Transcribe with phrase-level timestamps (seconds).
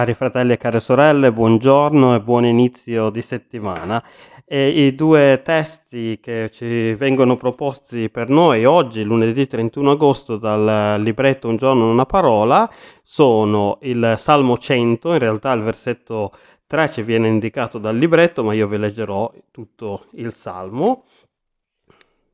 [0.00, 4.02] Cari fratelli e care sorelle, buongiorno e buon inizio di settimana.
[4.46, 10.98] E I due testi che ci vengono proposti per noi oggi, lunedì 31 agosto, dal
[11.02, 12.66] libretto Un giorno una parola,
[13.02, 16.32] sono il Salmo 100, in realtà il versetto
[16.66, 21.04] 3 ci viene indicato dal libretto, ma io vi leggerò tutto il Salmo.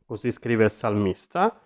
[0.06, 1.60] Così scrive il salmista.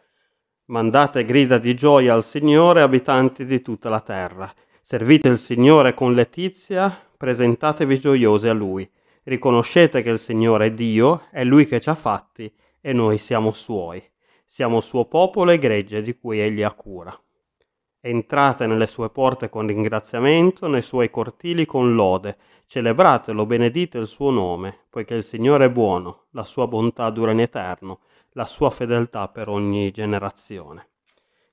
[0.68, 4.50] Mandate grida di gioia al Signore, abitanti di tutta la terra.
[4.91, 8.91] Servite il Signore con letizia, presentatevi gioiosi a Lui.
[9.23, 13.52] Riconoscete che il Signore è Dio, è Lui che ci ha fatti e noi siamo
[13.52, 14.02] Suoi.
[14.45, 17.16] Siamo Suo popolo e gregge di cui Egli ha cura.
[18.00, 22.36] Entrate nelle sue porte con ringraziamento, nei suoi cortili con lode.
[22.66, 27.38] Celebratelo, benedite il suo nome, poiché il Signore è buono, la sua bontà dura in
[27.38, 28.00] eterno,
[28.30, 30.89] la sua fedeltà per ogni generazione.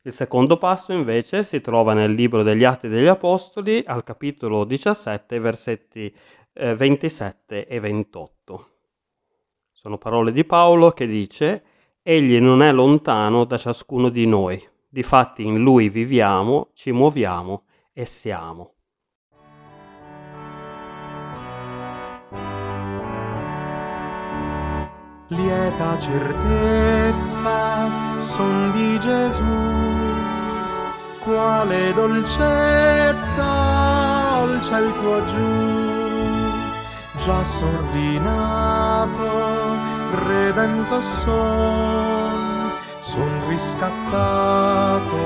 [0.08, 5.38] Il secondo passo invece si trova nel libro degli Atti degli Apostoli al capitolo 17,
[5.38, 6.16] versetti
[6.54, 8.70] eh, 27 e 28.
[9.70, 11.64] Sono parole di Paolo che dice,
[12.02, 18.06] Egli non è lontano da ciascuno di noi, difatti in Lui viviamo, ci muoviamo e
[18.06, 18.76] siamo.
[25.30, 27.50] Lieta certezza
[28.18, 29.44] son di Gesù,
[31.22, 36.56] quale dolcezza al ciel qua giù,
[37.18, 39.20] già sorrinato,
[40.28, 45.18] redento son, son riscattato,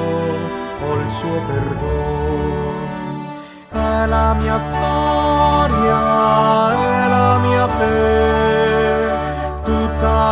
[0.81, 3.29] ho il suo perdon.
[3.69, 5.93] È la mia storia,
[6.71, 8.30] è la mia fede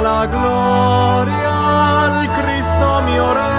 [0.02, 1.56] la gloria
[2.06, 3.59] al Cristo mio Re.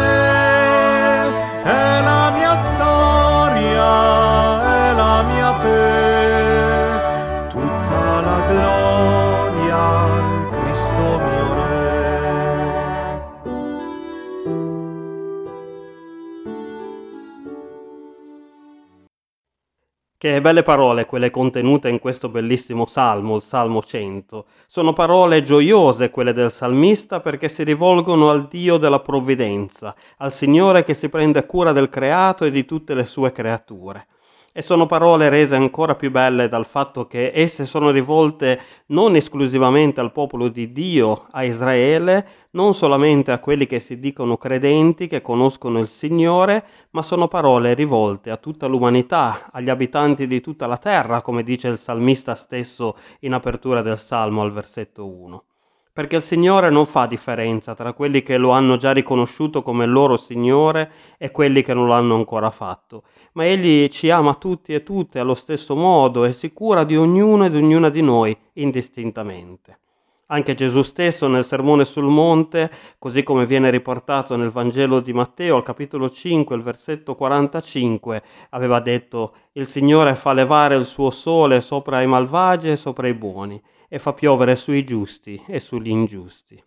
[20.23, 24.45] Che belle parole quelle contenute in questo bellissimo salmo, il Salmo 100.
[24.67, 30.85] Sono parole gioiose quelle del salmista perché si rivolgono al Dio della provvidenza, al Signore
[30.85, 34.09] che si prende cura del creato e di tutte le sue creature.
[34.53, 40.01] E sono parole rese ancora più belle dal fatto che esse sono rivolte non esclusivamente
[40.01, 45.23] al popolo di Dio, a Israele, non solamente a quelli che si dicono credenti, che
[45.23, 50.79] conoscono il Signore, ma sono parole rivolte a tutta l'umanità, agli abitanti di tutta la
[50.79, 55.45] terra, come dice il salmista stesso in apertura del Salmo al versetto 1
[55.93, 60.17] perché il Signore non fa differenza tra quelli che lo hanno già riconosciuto come loro
[60.17, 63.03] Signore e quelli che non l'hanno ancora fatto,
[63.33, 67.45] ma Egli ci ama tutti e tutte allo stesso modo e si cura di ognuno
[67.45, 69.79] ed ognuna di noi indistintamente.
[70.27, 72.71] Anche Gesù stesso nel Sermone sul Monte,
[73.01, 78.79] così come viene riportato nel Vangelo di Matteo al capitolo 5, il versetto 45, aveva
[78.79, 83.61] detto Il Signore fa levare il suo sole sopra i malvagi e sopra i buoni
[83.93, 86.63] e fa piovere sui giusti e sugli ingiusti.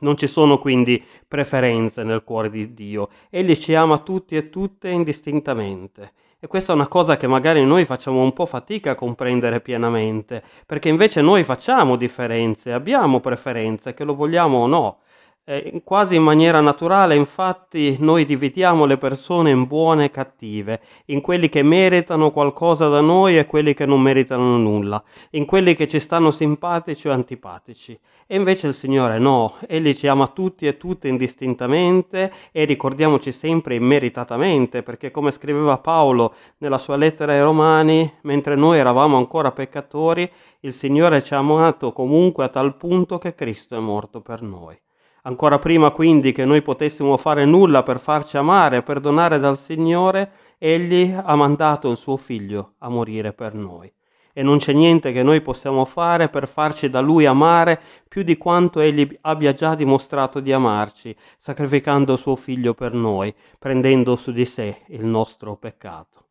[0.00, 4.90] Non ci sono quindi preferenze nel cuore di Dio, Egli ci ama tutti e tutte
[4.90, 6.12] indistintamente.
[6.38, 10.42] E questa è una cosa che magari noi facciamo un po' fatica a comprendere pienamente,
[10.66, 14.98] perché invece noi facciamo differenze, abbiamo preferenze, che lo vogliamo o no.
[15.44, 21.20] Eh, quasi in maniera naturale, infatti, noi dividiamo le persone in buone e cattive, in
[21.20, 25.88] quelli che meritano qualcosa da noi e quelli che non meritano nulla, in quelli che
[25.88, 27.98] ci stanno simpatici o antipatici.
[28.28, 33.74] E invece il Signore no, Egli ci ama tutti e tutte indistintamente e ricordiamoci sempre
[33.74, 40.30] immeritatamente, perché come scriveva Paolo nella sua lettera ai Romani, mentre noi eravamo ancora peccatori,
[40.60, 44.78] il Signore ci ha amato comunque a tal punto che Cristo è morto per noi.
[45.24, 50.32] Ancora prima quindi che noi potessimo fare nulla per farci amare e perdonare dal Signore,
[50.58, 53.92] Egli ha mandato il suo figlio a morire per noi.
[54.32, 58.36] E non c'è niente che noi possiamo fare per farci da Lui amare più di
[58.36, 64.44] quanto Egli abbia già dimostrato di amarci, sacrificando suo figlio per noi, prendendo su di
[64.44, 66.21] sé il nostro peccato.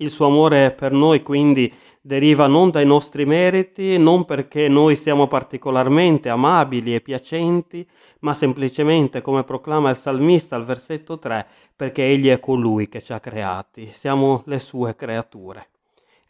[0.00, 1.70] Il suo amore per noi quindi
[2.00, 7.86] deriva non dai nostri meriti, non perché noi siamo particolarmente amabili e piacenti,
[8.20, 13.12] ma semplicemente, come proclama il salmista al versetto 3, perché Egli è colui che ci
[13.12, 15.68] ha creati, siamo le sue creature.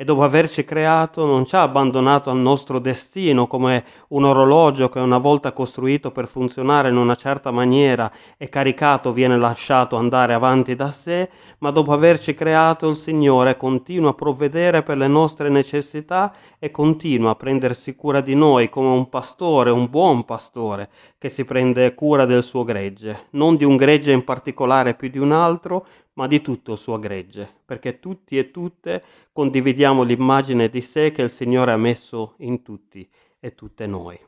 [0.01, 4.99] E dopo averci creato non ci ha abbandonato al nostro destino come un orologio che
[4.99, 10.75] una volta costruito per funzionare in una certa maniera e caricato viene lasciato andare avanti
[10.75, 16.33] da sé, ma dopo averci creato il Signore continua a provvedere per le nostre necessità
[16.59, 20.89] e continua a prendersi cura di noi come un pastore, un buon pastore,
[21.19, 25.19] che si prende cura del suo gregge, non di un gregge in particolare più di
[25.19, 25.85] un altro,
[26.21, 29.03] ma di tutto suo gregge, perché tutti e tutte
[29.33, 33.09] condividiamo l'immagine di sé che il Signore ha messo in tutti
[33.41, 34.21] e tutte noi.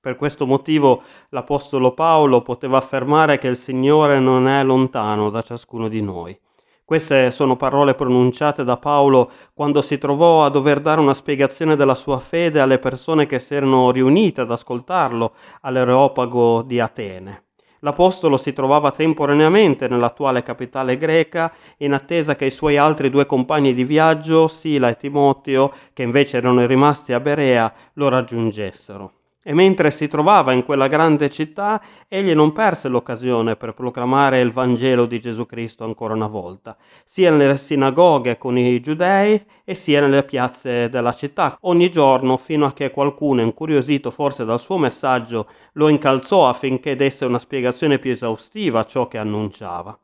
[0.00, 5.86] Per questo motivo l'Apostolo Paolo poteva affermare che il Signore non è lontano da ciascuno
[5.86, 6.36] di noi.
[6.84, 11.94] Queste sono parole pronunciate da Paolo quando si trovò a dover dare una spiegazione della
[11.94, 17.44] sua fede alle persone che si erano riunite ad ascoltarlo all'Areopago di Atene.
[17.84, 23.74] L'Apostolo si trovava temporaneamente nell'attuale capitale greca in attesa che i suoi altri due compagni
[23.74, 29.21] di viaggio, Sila e Timoteo, che invece erano rimasti a Berea, lo raggiungessero.
[29.44, 34.52] E mentre si trovava in quella grande città, egli non perse l'occasione per proclamare il
[34.52, 40.00] Vangelo di Gesù Cristo ancora una volta, sia nelle sinagoghe con i giudei e sia
[40.00, 45.48] nelle piazze della città, ogni giorno fino a che qualcuno, incuriosito forse dal suo messaggio,
[45.72, 49.98] lo incalzò affinché desse una spiegazione più esaustiva a ciò che annunciava.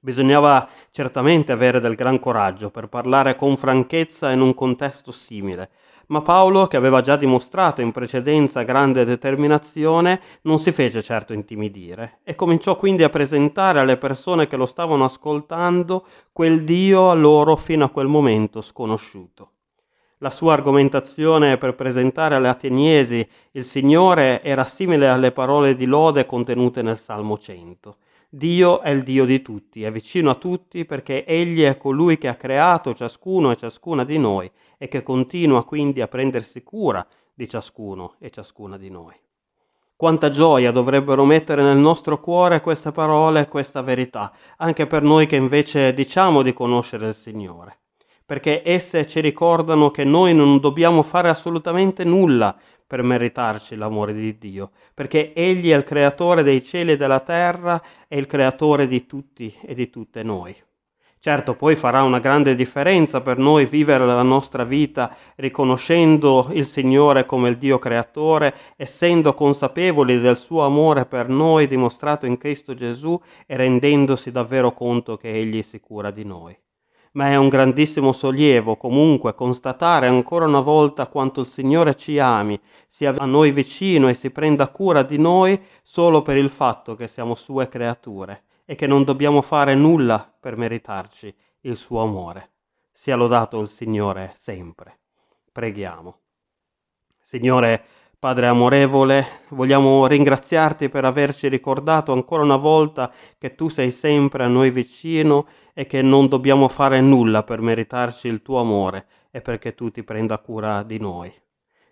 [0.00, 5.70] Bisognava certamente avere del gran coraggio per parlare con franchezza in un contesto simile,
[6.12, 12.18] ma Paolo, che aveva già dimostrato in precedenza grande determinazione, non si fece certo intimidire
[12.22, 17.56] e cominciò quindi a presentare alle persone che lo stavano ascoltando quel Dio a loro
[17.56, 19.52] fino a quel momento sconosciuto.
[20.18, 26.26] La sua argomentazione per presentare alle ateniesi il Signore era simile alle parole di lode
[26.26, 27.96] contenute nel Salmo 100.
[28.34, 32.28] Dio è il Dio di tutti, è vicino a tutti perché Egli è colui che
[32.28, 34.50] ha creato ciascuno e ciascuna di noi
[34.82, 39.14] e che continua quindi a prendersi cura di ciascuno e ciascuna di noi.
[39.94, 45.26] Quanta gioia dovrebbero mettere nel nostro cuore queste parole e questa verità, anche per noi
[45.26, 47.78] che invece diciamo di conoscere il Signore,
[48.26, 54.36] perché esse ci ricordano che noi non dobbiamo fare assolutamente nulla per meritarci l'amore di
[54.36, 59.06] Dio, perché Egli è il creatore dei cieli e della terra e il creatore di
[59.06, 60.52] tutti e di tutte noi.
[61.24, 67.26] Certo, poi farà una grande differenza per noi vivere la nostra vita riconoscendo il Signore
[67.26, 73.16] come il Dio creatore, essendo consapevoli del suo amore per noi dimostrato in Cristo Gesù
[73.46, 76.58] e rendendosi davvero conto che Egli si cura di noi.
[77.12, 82.60] Ma è un grandissimo sollievo comunque constatare ancora una volta quanto il Signore ci ami,
[82.88, 87.06] sia a noi vicino e si prenda cura di noi solo per il fatto che
[87.06, 92.50] siamo sue creature e che non dobbiamo fare nulla per meritarci il suo amore.
[92.92, 94.98] Sia lodato il Signore sempre.
[95.50, 96.18] Preghiamo.
[97.20, 97.84] Signore,
[98.22, 104.46] Padre amorevole, vogliamo ringraziarti per averci ricordato ancora una volta che tu sei sempre a
[104.46, 109.74] noi vicino e che non dobbiamo fare nulla per meritarci il tuo amore e perché
[109.74, 111.32] tu ti prenda cura di noi.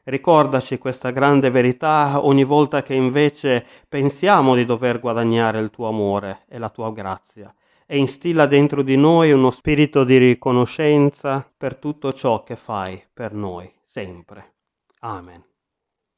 [0.05, 6.45] Ricordaci questa grande verità ogni volta che invece pensiamo di dover guadagnare il tuo amore
[6.49, 7.55] e la tua grazia
[7.87, 13.35] e instilla dentro di noi uno spirito di riconoscenza per tutto ciò che fai per
[13.35, 14.55] noi sempre.
[15.01, 15.45] Amen.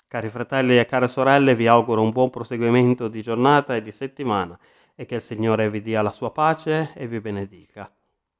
[0.06, 4.58] Cari fratelli e care sorelle, vi auguro un buon proseguimento di giornata e di settimana
[4.94, 7.90] e che il Signore vi dia la sua pace e vi benedica.